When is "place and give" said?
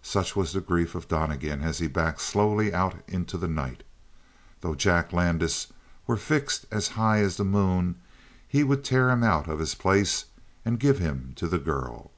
9.74-11.00